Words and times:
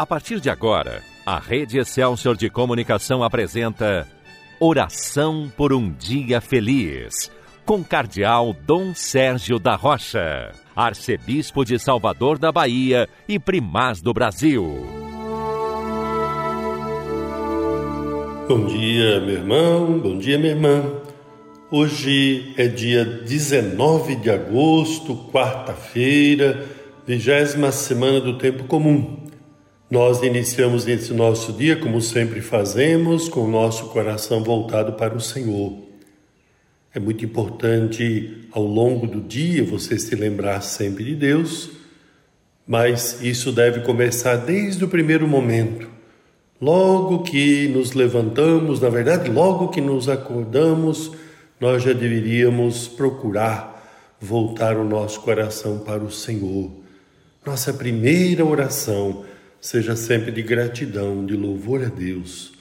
A 0.00 0.06
partir 0.06 0.40
de 0.40 0.48
agora, 0.48 1.02
a 1.26 1.38
Rede 1.38 1.78
Excelsior 1.78 2.34
de 2.34 2.48
Comunicação 2.48 3.22
apresenta 3.22 4.08
Oração 4.58 5.52
por 5.54 5.74
um 5.74 5.92
Dia 5.92 6.40
Feliz, 6.40 7.30
com 7.66 7.84
Cardeal 7.84 8.56
Dom 8.66 8.94
Sérgio 8.94 9.58
da 9.58 9.76
Rocha, 9.76 10.52
Arcebispo 10.74 11.66
de 11.66 11.78
Salvador 11.78 12.38
da 12.38 12.50
Bahia 12.50 13.10
e 13.28 13.38
Primaz 13.38 14.00
do 14.00 14.14
Brasil. 14.14 14.64
Bom 18.48 18.64
dia, 18.64 19.20
meu 19.20 19.34
irmão, 19.34 19.98
bom 19.98 20.16
dia, 20.16 20.38
minha 20.38 20.52
irmã. 20.52 20.82
Hoje 21.70 22.54
é 22.56 22.66
dia 22.68 23.04
19 23.04 24.16
de 24.16 24.30
agosto, 24.30 25.14
quarta-feira, 25.30 26.66
vigésima 27.06 27.70
semana 27.70 28.18
do 28.18 28.38
tempo 28.38 28.64
comum. 28.64 29.19
Nós 29.90 30.22
iniciamos 30.22 30.86
esse 30.86 31.12
nosso 31.12 31.52
dia, 31.52 31.74
como 31.74 32.00
sempre 32.00 32.40
fazemos, 32.40 33.28
com 33.28 33.40
o 33.40 33.50
nosso 33.50 33.86
coração 33.86 34.40
voltado 34.44 34.92
para 34.92 35.16
o 35.16 35.20
Senhor. 35.20 35.76
É 36.94 37.00
muito 37.00 37.24
importante 37.24 38.46
ao 38.52 38.62
longo 38.62 39.08
do 39.08 39.20
dia 39.20 39.64
você 39.64 39.98
se 39.98 40.14
lembrar 40.14 40.60
sempre 40.60 41.02
de 41.02 41.16
Deus, 41.16 41.70
mas 42.64 43.20
isso 43.20 43.50
deve 43.50 43.80
começar 43.80 44.36
desde 44.36 44.84
o 44.84 44.88
primeiro 44.88 45.26
momento. 45.26 45.88
Logo 46.60 47.24
que 47.24 47.66
nos 47.66 47.90
levantamos, 47.90 48.80
na 48.80 48.90
verdade, 48.90 49.28
logo 49.28 49.70
que 49.70 49.80
nos 49.80 50.08
acordamos, 50.08 51.10
nós 51.58 51.82
já 51.82 51.92
deveríamos 51.92 52.86
procurar 52.86 54.16
voltar 54.20 54.76
o 54.76 54.84
nosso 54.84 55.20
coração 55.22 55.80
para 55.80 56.04
o 56.04 56.12
Senhor. 56.12 56.70
Nossa 57.44 57.72
primeira 57.72 58.44
oração 58.44 59.24
seja 59.60 59.94
sempre 59.94 60.32
de 60.32 60.42
gratidão, 60.42 61.24
de 61.26 61.36
louvor 61.36 61.84
a 61.84 61.88
Deus. 61.88 62.52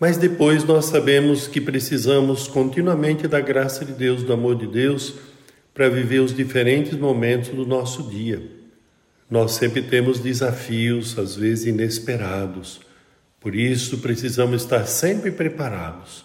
Mas 0.00 0.16
depois 0.16 0.64
nós 0.64 0.86
sabemos 0.86 1.46
que 1.46 1.60
precisamos 1.60 2.48
continuamente 2.48 3.28
da 3.28 3.40
graça 3.40 3.84
de 3.84 3.92
Deus, 3.92 4.22
do 4.22 4.32
amor 4.32 4.56
de 4.56 4.66
Deus, 4.66 5.14
para 5.72 5.88
viver 5.88 6.20
os 6.20 6.34
diferentes 6.34 6.94
momentos 6.94 7.50
do 7.50 7.66
nosso 7.66 8.04
dia. 8.04 8.42
Nós 9.30 9.52
sempre 9.52 9.82
temos 9.82 10.18
desafios, 10.18 11.18
às 11.18 11.36
vezes 11.36 11.66
inesperados. 11.66 12.80
Por 13.40 13.54
isso 13.54 13.98
precisamos 13.98 14.62
estar 14.62 14.86
sempre 14.86 15.30
preparados, 15.30 16.24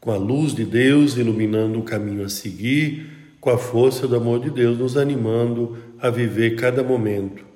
com 0.00 0.10
a 0.10 0.16
luz 0.16 0.54
de 0.54 0.64
Deus 0.64 1.16
iluminando 1.16 1.78
o 1.78 1.84
caminho 1.84 2.24
a 2.24 2.28
seguir, 2.28 3.10
com 3.40 3.50
a 3.50 3.58
força 3.58 4.08
do 4.08 4.16
amor 4.16 4.40
de 4.40 4.50
Deus 4.50 4.78
nos 4.78 4.96
animando 4.96 5.76
a 6.00 6.08
viver 6.08 6.56
cada 6.56 6.82
momento 6.82 7.53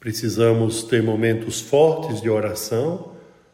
Precisamos 0.00 0.82
ter 0.84 1.02
momentos 1.02 1.60
fortes 1.60 2.20
de 2.20 2.30
oração 2.30 3.12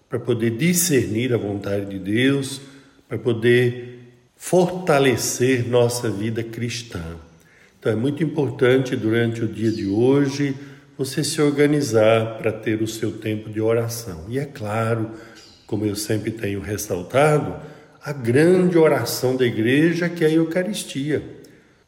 para 0.08 0.18
poder 0.18 0.50
discernir 0.50 1.32
a 1.32 1.38
vontade 1.38 1.86
de 1.86 1.98
Deus, 1.98 2.60
para 3.08 3.18
poder 3.18 4.12
fortalecer 4.36 5.66
nossa 5.66 6.10
vida 6.10 6.42
cristã. 6.42 7.02
Então 7.78 7.92
é 7.92 7.96
muito 7.96 8.22
importante 8.22 8.94
durante 8.94 9.42
o 9.42 9.48
dia 9.48 9.70
de 9.70 9.86
hoje 9.86 10.54
você 10.96 11.24
se 11.24 11.40
organizar 11.40 12.38
para 12.38 12.52
ter 12.52 12.80
o 12.80 12.86
seu 12.86 13.12
tempo 13.12 13.50
de 13.50 13.60
oração. 13.60 14.26
E 14.28 14.38
é 14.38 14.44
claro, 14.44 15.10
como 15.66 15.84
eu 15.84 15.96
sempre 15.96 16.30
tenho 16.30 16.60
ressaltado, 16.60 17.56
a 18.02 18.12
grande 18.12 18.76
oração 18.76 19.34
da 19.34 19.46
igreja 19.46 20.08
que 20.08 20.24
é 20.24 20.28
a 20.28 20.32
Eucaristia. 20.32 21.22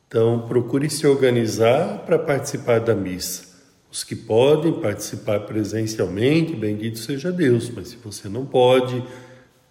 Então 0.08 0.46
procure 0.48 0.88
se 0.88 1.06
organizar 1.06 2.04
para 2.06 2.18
participar 2.18 2.80
da 2.80 2.94
missa. 2.94 3.55
Os 3.96 4.04
que 4.04 4.14
podem 4.14 4.74
participar 4.74 5.40
presencialmente, 5.46 6.54
bendito 6.54 6.98
seja 6.98 7.32
Deus, 7.32 7.70
mas 7.74 7.88
se 7.88 7.96
você 7.96 8.28
não 8.28 8.44
pode, 8.44 9.02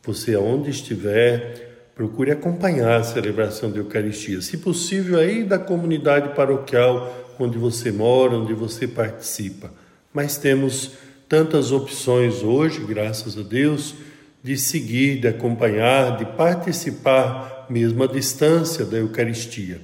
você 0.03 0.33
aonde 0.33 0.71
estiver, 0.71 1.91
procure 1.93 2.31
acompanhar 2.31 3.01
a 3.01 3.03
celebração 3.03 3.69
da 3.69 3.77
Eucaristia. 3.77 4.41
Se 4.41 4.57
possível, 4.57 5.19
aí 5.19 5.43
da 5.43 5.59
comunidade 5.59 6.35
paroquial 6.35 7.35
onde 7.37 7.59
você 7.59 7.91
mora, 7.91 8.35
onde 8.35 8.55
você 8.55 8.87
participa. 8.87 9.71
Mas 10.11 10.37
temos 10.37 10.93
tantas 11.29 11.71
opções 11.71 12.41
hoje, 12.41 12.83
graças 12.83 13.37
a 13.37 13.43
Deus, 13.43 13.93
de 14.41 14.57
seguir, 14.57 15.19
de 15.19 15.27
acompanhar, 15.27 16.17
de 16.17 16.25
participar 16.35 17.67
mesmo 17.69 18.03
à 18.03 18.07
distância 18.07 18.85
da 18.85 18.97
Eucaristia. 18.97 19.79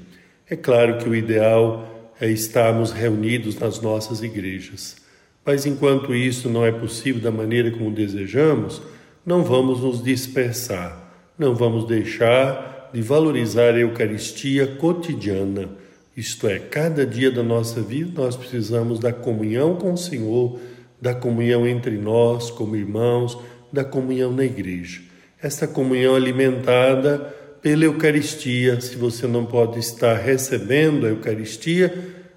É 0.49 0.55
claro 0.55 0.97
que 0.97 1.07
o 1.07 1.13
ideal 1.13 2.00
é 2.21 2.29
estarmos 2.29 2.91
reunidos 2.91 3.57
nas 3.57 3.81
nossas 3.81 4.21
igrejas. 4.21 4.95
Mas 5.43 5.65
enquanto 5.65 6.13
isso 6.13 6.47
não 6.47 6.63
é 6.63 6.71
possível 6.71 7.19
da 7.19 7.31
maneira 7.31 7.71
como 7.71 7.89
desejamos, 7.89 8.79
não 9.25 9.43
vamos 9.43 9.81
nos 9.81 10.03
dispersar, 10.03 11.11
não 11.37 11.55
vamos 11.55 11.87
deixar 11.87 12.89
de 12.93 13.01
valorizar 13.01 13.73
a 13.73 13.79
Eucaristia 13.79 14.67
cotidiana. 14.67 15.69
Isto 16.15 16.47
é, 16.47 16.59
cada 16.59 17.05
dia 17.05 17.31
da 17.31 17.41
nossa 17.41 17.81
vida 17.81 18.21
nós 18.21 18.35
precisamos 18.35 18.99
da 18.99 19.11
comunhão 19.11 19.75
com 19.75 19.93
o 19.93 19.97
Senhor, 19.97 20.59
da 21.01 21.15
comunhão 21.15 21.67
entre 21.67 21.97
nós 21.97 22.51
como 22.51 22.75
irmãos, 22.75 23.35
da 23.73 23.83
comunhão 23.83 24.31
na 24.31 24.45
igreja. 24.45 25.01
Esta 25.41 25.67
comunhão 25.67 26.13
alimentada 26.13 27.33
pela 27.61 27.85
Eucaristia. 27.85 28.81
Se 28.81 28.95
você 28.95 29.27
não 29.27 29.45
pode 29.45 29.79
estar 29.79 30.15
recebendo 30.15 31.05
a 31.05 31.09
Eucaristia, 31.09 31.93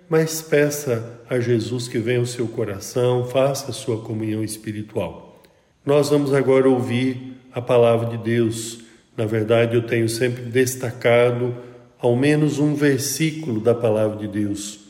mas 0.09 0.43
peça 0.43 1.21
a 1.29 1.41
Jesus 1.41 1.89
que 1.89 1.99
venha 1.99 2.21
ao 2.21 2.27
seu 2.27 2.47
coração, 2.47 3.25
faça 3.25 3.71
a 3.71 3.75
sua 3.75 3.99
comunhão 3.99 4.45
espiritual. 4.45 5.43
Nós 5.84 6.11
vamos 6.11 6.33
agora 6.34 6.69
ouvir 6.69 7.34
a 7.53 7.61
palavra 7.61 8.17
de 8.17 8.19
Deus. 8.19 8.81
Na 9.17 9.25
verdade, 9.25 9.77
eu 9.77 9.83
tenho 9.83 10.09
sempre 10.09 10.43
destacado 10.43 11.55
ao 11.99 12.15
menos 12.15 12.59
um 12.59 12.75
versículo 12.75 13.61
da 13.61 13.75
palavra 13.75 14.19
de 14.19 14.29
Deus. 14.29 14.81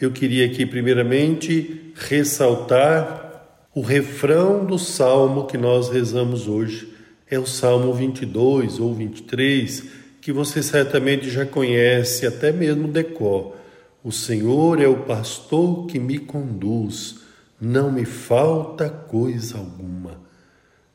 Eu 0.00 0.10
queria 0.10 0.46
aqui, 0.46 0.64
primeiramente, 0.64 1.92
ressaltar 1.94 3.28
o 3.74 3.80
refrão 3.80 4.64
do 4.64 4.78
salmo 4.78 5.46
que 5.46 5.58
nós 5.58 5.88
rezamos 5.88 6.48
hoje 6.48 6.99
é 7.30 7.38
o 7.38 7.46
Salmo 7.46 7.94
22 7.94 8.80
ou 8.80 8.92
23, 8.92 9.84
que 10.20 10.32
você 10.32 10.62
certamente 10.62 11.30
já 11.30 11.46
conhece, 11.46 12.26
até 12.26 12.50
mesmo 12.50 12.88
decor. 12.88 13.54
O 14.02 14.10
Senhor 14.10 14.80
é 14.80 14.88
o 14.88 15.04
pastor 15.04 15.86
que 15.86 15.98
me 15.98 16.18
conduz, 16.18 17.20
não 17.60 17.92
me 17.92 18.04
falta 18.04 18.88
coisa 18.88 19.58
alguma. 19.58 20.20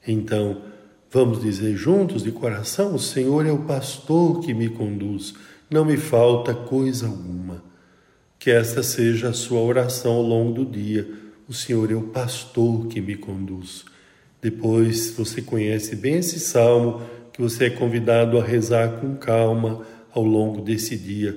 Então, 0.05 0.61
vamos 1.09 1.39
dizer 1.39 1.77
juntos 1.77 2.21
de 2.23 2.31
coração: 2.31 2.95
O 2.95 2.99
Senhor 2.99 3.45
é 3.45 3.51
o 3.51 3.59
pastor 3.59 4.41
que 4.41 4.53
me 4.53 4.67
conduz, 4.67 5.35
não 5.69 5.85
me 5.85 5.95
falta 5.95 6.53
coisa 6.53 7.07
alguma. 7.07 7.63
Que 8.37 8.51
esta 8.51 8.83
seja 8.83 9.29
a 9.29 9.33
sua 9.33 9.61
oração 9.61 10.13
ao 10.13 10.21
longo 10.21 10.63
do 10.63 10.65
dia. 10.65 11.09
O 11.47 11.53
Senhor 11.53 11.91
é 11.91 11.95
o 11.95 12.01
pastor 12.01 12.87
que 12.87 12.99
me 12.99 13.15
conduz. 13.15 13.85
Depois 14.45 15.09
você 15.09 15.41
conhece 15.41 15.95
bem 15.95 16.17
esse 16.17 16.39
salmo 16.39 17.01
que 17.33 17.41
você 17.41 17.65
é 17.65 17.69
convidado 17.71 18.37
a 18.37 18.43
rezar 18.43 18.99
com 18.99 19.15
calma 19.15 19.81
ao 20.13 20.23
longo 20.23 20.61
desse 20.61 20.95
dia. 20.95 21.35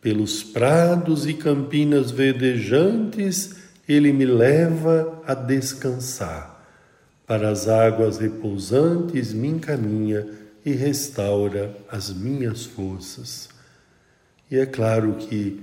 Pelos 0.00 0.42
prados 0.42 1.24
e 1.24 1.34
campinas 1.34 2.10
verdejantes, 2.10 3.54
ele 3.88 4.12
me 4.12 4.26
leva 4.26 5.22
a 5.24 5.34
descansar. 5.34 6.68
Para 7.24 7.48
as 7.48 7.68
águas 7.68 8.18
repousantes 8.18 9.32
me 9.32 9.46
encaminha 9.46 10.26
e 10.66 10.72
restaura 10.72 11.76
as 11.88 12.12
minhas 12.12 12.64
forças. 12.64 13.50
E 14.50 14.58
é 14.58 14.66
claro 14.66 15.14
que 15.14 15.60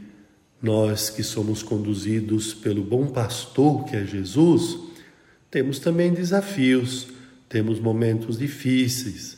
nós 0.61 1.09
que 1.09 1.23
somos 1.23 1.61
conduzidos 1.61 2.53
pelo 2.53 2.81
bom 2.81 3.07
pastor 3.07 3.83
que 3.83 3.97
é 3.97 4.05
Jesus, 4.05 4.94
temos 5.55 5.79
também 5.79 6.11
desafios, 6.11 7.07
temos 7.47 7.79
momentos 7.79 8.37
difíceis. 8.37 9.37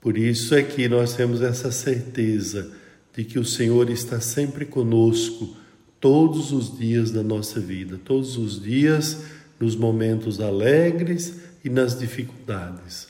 Por 0.00 0.16
isso 0.16 0.54
é 0.54 0.62
que 0.62 0.88
nós 0.88 1.14
temos 1.14 1.42
essa 1.42 1.70
certeza 1.70 2.72
de 3.14 3.22
que 3.22 3.38
o 3.38 3.44
Senhor 3.44 3.90
está 3.90 4.18
sempre 4.18 4.64
conosco 4.64 5.54
todos 6.00 6.52
os 6.52 6.78
dias 6.78 7.10
da 7.10 7.22
nossa 7.22 7.60
vida, 7.60 8.00
todos 8.02 8.38
os 8.38 8.62
dias 8.62 9.24
nos 9.60 9.76
momentos 9.76 10.40
alegres 10.40 11.34
e 11.62 11.68
nas 11.68 11.98
dificuldades. 11.98 13.08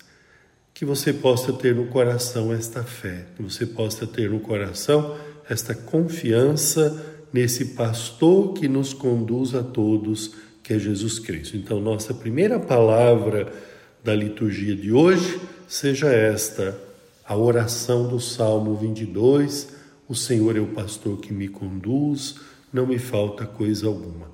Que 0.75 0.85
você 0.85 1.13
possa 1.13 1.53
ter 1.53 1.77
no 1.77 1.87
coração 1.87 2.53
esta 2.53 2.83
fé, 2.83 3.25
que 3.37 3.43
você 3.45 3.65
possa 3.65 4.05
ter 4.05 4.29
no 4.29 4.41
coração 4.41 5.17
esta 5.49 5.77
confiança 5.77 7.07
nesse 7.33 7.67
pastor 7.67 8.53
que 8.55 8.67
nos 8.67 8.93
conduz 8.93 9.55
a 9.55 9.63
todos 9.63 10.35
que 10.63 10.73
é 10.73 10.79
Jesus 10.79 11.19
Cristo. 11.19 11.57
Então, 11.57 11.81
nossa 11.81 12.15
primeira 12.15 12.59
palavra 12.59 13.53
da 14.03 14.15
liturgia 14.15 14.75
de 14.75 14.93
hoje 14.93 15.41
seja 15.69 16.09
esta, 16.09 16.79
a 17.25 17.37
oração 17.37 18.09
do 18.09 18.21
Salmo 18.21 18.77
22, 18.77 19.69
o 20.09 20.15
Senhor 20.15 20.57
é 20.57 20.61
o 20.61 20.67
pastor 20.67 21.19
que 21.19 21.33
me 21.33 21.49
conduz, 21.49 22.37
não 22.73 22.87
me 22.87 22.99
falta 22.99 23.47
coisa 23.47 23.87
alguma. 23.87 24.31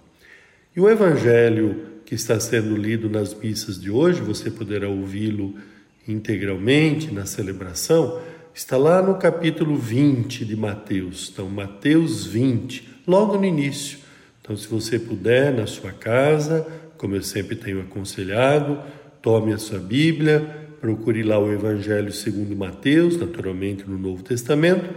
E 0.75 0.80
o 0.80 0.88
evangelho 0.88 1.86
que 2.04 2.14
está 2.14 2.40
sendo 2.40 2.76
lido 2.76 3.08
nas 3.08 3.34
missas 3.34 3.81
de 3.81 3.90
hoje, 3.90 4.20
você 4.20 4.50
poderá 4.50 4.88
ouvi-lo 4.88 5.54
integralmente 6.06 7.12
na 7.12 7.26
celebração, 7.26 8.20
está 8.54 8.76
lá 8.76 9.02
no 9.02 9.16
capítulo 9.16 9.76
20 9.76 10.44
de 10.44 10.56
Mateus. 10.56 11.31
Então, 11.32 11.48
Mateus 11.48 12.24
20, 12.24 12.88
logo 13.06 13.36
no 13.36 13.44
início. 13.44 13.98
Então, 14.48 14.56
se 14.56 14.66
você 14.66 14.98
puder, 14.98 15.52
na 15.52 15.66
sua 15.66 15.92
casa, 15.92 16.66
como 16.96 17.14
eu 17.14 17.22
sempre 17.22 17.54
tenho 17.54 17.82
aconselhado, 17.82 18.78
tome 19.20 19.52
a 19.52 19.58
sua 19.58 19.78
Bíblia, 19.78 20.40
procure 20.80 21.22
lá 21.22 21.38
o 21.38 21.52
Evangelho 21.52 22.10
segundo 22.10 22.56
Mateus, 22.56 23.18
naturalmente 23.18 23.84
no 23.86 23.98
Novo 23.98 24.22
Testamento. 24.22 24.88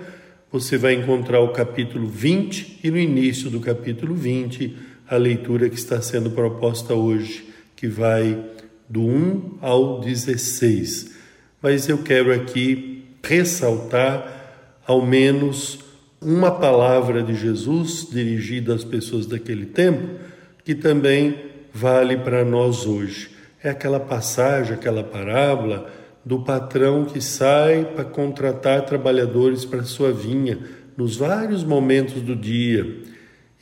Você 0.54 0.78
vai 0.78 0.94
encontrar 0.94 1.42
o 1.42 1.52
capítulo 1.52 2.08
20 2.08 2.80
e 2.82 2.90
no 2.90 2.98
início 2.98 3.50
do 3.50 3.60
capítulo 3.60 4.16
20 4.16 4.74
a 5.06 5.18
leitura 5.18 5.70
que 5.70 5.76
está 5.76 6.02
sendo 6.02 6.32
proposta 6.32 6.94
hoje, 6.94 7.50
que 7.76 7.90
vai 7.90 8.42
do 8.88 9.02
1 9.02 9.58
ao 9.60 10.00
16. 10.00 11.14
Mas 11.62 11.90
eu 11.90 11.98
quero 11.98 12.34
aqui 12.34 13.04
ressaltar 13.22 14.80
ao 14.88 15.06
menos 15.06 15.91
uma 16.22 16.52
palavra 16.52 17.24
de 17.24 17.34
Jesus 17.34 18.08
dirigida 18.12 18.76
às 18.76 18.84
pessoas 18.84 19.26
daquele 19.26 19.66
tempo, 19.66 20.20
que 20.64 20.76
também 20.76 21.36
vale 21.74 22.18
para 22.18 22.46
nós 22.46 22.86
hoje. 22.86 23.32
É 23.64 23.70
aquela 23.70 24.00
passagem, 24.00 24.74
aquela 24.74 25.04
parábola 25.04 25.92
do 26.24 26.44
patrão 26.44 27.06
que 27.06 27.20
sai 27.20 27.86
para 27.96 28.06
contratar 28.06 28.86
trabalhadores 28.86 29.66
para 29.66 29.84
sua 29.84 30.12
vinha 30.12 30.60
nos 30.96 31.16
vários 31.16 31.64
momentos 31.64 32.22
do 32.22 32.36
dia 32.36 33.02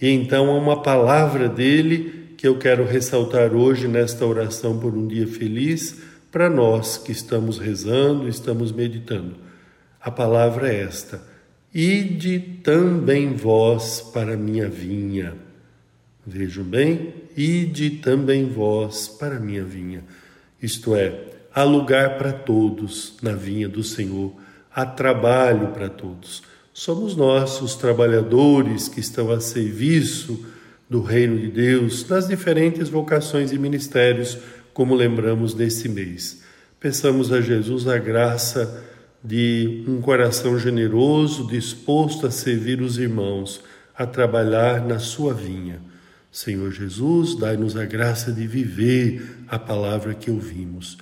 e 0.02 0.10
então 0.10 0.50
há 0.50 0.58
uma 0.58 0.82
palavra 0.82 1.50
dele 1.50 2.34
que 2.38 2.48
eu 2.48 2.58
quero 2.58 2.86
ressaltar 2.86 3.54
hoje 3.54 3.88
nesta 3.88 4.26
oração 4.26 4.80
por 4.80 4.94
um 4.94 5.06
dia 5.06 5.28
feliz 5.28 6.02
para 6.32 6.50
nós 6.50 6.98
que 6.98 7.12
estamos 7.12 7.58
rezando, 7.58 8.30
estamos 8.30 8.72
meditando. 8.72 9.36
A 10.00 10.10
palavra 10.10 10.72
é 10.72 10.84
esta: 10.84 11.22
Ide 11.74 12.39
também 12.63 13.33
vós 13.33 14.01
para 14.01 14.36
minha 14.36 14.68
vinha. 14.68 15.36
Vejam 16.25 16.63
bem, 16.63 17.13
ide 17.36 17.92
também 17.92 18.45
vós 18.48 19.07
para 19.07 19.39
minha 19.39 19.63
vinha. 19.63 20.04
Isto 20.62 20.95
é, 20.95 21.25
há 21.54 21.63
lugar 21.63 22.18
para 22.18 22.33
todos 22.33 23.18
na 23.21 23.33
vinha 23.33 23.68
do 23.68 23.83
Senhor, 23.83 24.33
há 24.74 24.86
trabalho 24.86 25.69
para 25.69 25.89
todos 25.89 26.44
somos 26.80 27.13
nós, 27.13 27.62
os 27.62 27.75
trabalhadores 27.75 28.88
que 28.88 29.01
estão 29.01 29.31
a 29.31 29.42
serviço 29.42 30.45
do 30.89 31.01
reino 31.01 31.38
de 31.38 31.50
Deus 31.50 32.07
nas 32.07 32.30
diferentes 32.30 32.88
vocações 32.88 33.51
e 33.51 33.60
ministérios, 33.60 34.38
como 34.74 34.95
lembramos 34.95 35.54
nesse 35.54 35.89
mês. 35.89 36.42
Peçamos 36.80 37.33
a 37.33 37.42
Jesus 37.42 37.86
a 37.86 37.98
graça 37.98 38.81
de 39.24 39.83
um 39.88 40.01
coração 40.01 40.57
generoso, 40.57 41.48
disposto 41.48 42.25
a 42.25 42.31
servir 42.31 42.81
os 42.81 42.98
irmãos, 42.98 43.62
a 43.95 44.06
trabalhar 44.06 44.86
na 44.86 44.98
sua 44.98 45.33
vinha. 45.33 45.81
Senhor 46.31 46.71
Jesus, 46.71 47.36
dai-nos 47.36 47.75
a 47.75 47.86
graça 47.86 48.31
de 48.31 48.48
viver 48.48 49.44
a 49.48 49.60
palavra 49.60 50.13
que 50.13 50.31
ouvimos. 50.31 50.98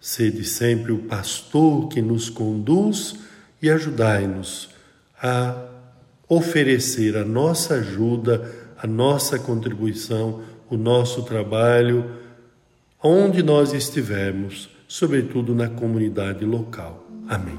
Sede 0.00 0.44
sempre 0.44 0.90
o 0.90 1.00
pastor 1.00 1.88
que 1.88 2.00
nos 2.00 2.30
conduz 2.30 3.16
e 3.60 3.70
ajudai-nos 3.70 4.70
a 5.22 5.66
oferecer 6.28 7.16
a 7.16 7.24
nossa 7.24 7.74
ajuda, 7.74 8.50
a 8.78 8.86
nossa 8.86 9.38
contribuição, 9.38 10.42
o 10.70 10.76
nosso 10.76 11.22
trabalho, 11.24 12.10
onde 13.02 13.42
nós 13.42 13.74
estivermos, 13.74 14.70
sobretudo 14.88 15.54
na 15.54 15.68
comunidade 15.68 16.44
local. 16.44 17.09
Amém. 17.30 17.54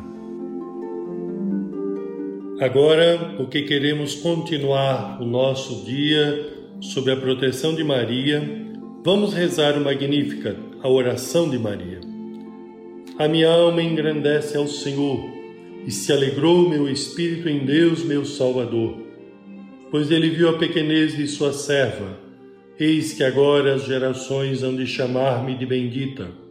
Agora, 2.60 3.36
porque 3.38 3.62
queremos 3.62 4.16
continuar 4.16 5.22
o 5.22 5.26
nosso 5.26 5.86
dia 5.86 6.46
sob 6.82 7.10
a 7.10 7.16
proteção 7.16 7.74
de 7.74 7.82
Maria, 7.82 8.44
vamos 9.02 9.34
rezar 9.34 9.78
o 9.78 9.82
Magnífica, 9.82 10.58
a 10.84 10.90
oração 10.90 11.50
de 11.50 11.58
Maria. 11.58 12.02
A 13.18 13.30
minha 13.30 13.50
alma 13.50 13.82
engrandece 13.82 14.58
ao 14.58 14.68
Senhor 14.68 15.24
e 15.88 15.92
se 15.92 16.12
alegrou 16.12 16.70
meu 16.70 16.90
espírito 16.90 17.48
em 17.48 17.60
Deus, 17.60 18.04
meu 18.04 18.26
Salvador, 18.26 18.98
pois 19.90 20.12
ele 20.12 20.32
viu 20.32 20.50
a 20.50 20.58
pequenez 20.58 21.16
de 21.16 21.26
sua 21.28 21.54
serva. 21.54 22.20
Eis 22.78 23.14
que 23.14 23.24
agora 23.24 23.76
as 23.76 23.86
gerações 23.86 24.64
hão 24.64 24.76
de 24.76 24.86
chamar-me 24.86 25.56
de 25.56 25.66
bendita. 25.66 26.51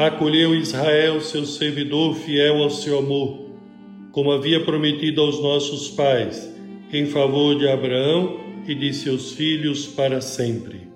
Acolheu 0.00 0.54
Israel, 0.54 1.20
seu 1.20 1.44
servidor 1.44 2.16
fiel 2.16 2.62
ao 2.62 2.70
seu 2.70 2.98
amor, 2.98 3.50
como 4.10 4.32
havia 4.32 4.64
prometido 4.64 5.20
aos 5.20 5.40
nossos 5.40 5.88
pais, 5.90 6.52
em 6.92 7.06
favor 7.06 7.56
de 7.56 7.68
Abraão 7.68 8.40
e 8.66 8.74
de 8.74 8.92
seus 8.92 9.32
filhos 9.32 9.86
para 9.86 10.20
sempre. 10.20 10.88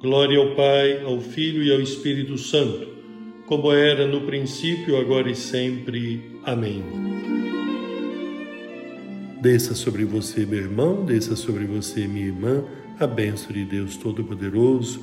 Glória 0.00 0.38
ao 0.38 0.54
Pai, 0.54 1.02
ao 1.04 1.20
Filho 1.20 1.62
e 1.62 1.72
ao 1.72 1.80
Espírito 1.80 2.36
Santo 2.36 2.98
como 3.48 3.72
era 3.72 4.06
no 4.06 4.20
princípio, 4.20 4.98
agora 4.98 5.30
e 5.30 5.34
sempre. 5.34 6.38
Amém. 6.44 6.84
Desça 9.40 9.74
sobre 9.74 10.04
você, 10.04 10.44
meu 10.44 10.58
irmão, 10.58 11.02
desça 11.06 11.34
sobre 11.34 11.64
você, 11.64 12.06
minha 12.06 12.26
irmã, 12.26 12.62
a 13.00 13.06
bênção 13.06 13.50
de 13.50 13.64
Deus 13.64 13.96
Todo-Poderoso, 13.96 15.02